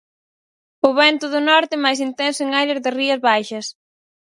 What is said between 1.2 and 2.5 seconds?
do norte máis intenso en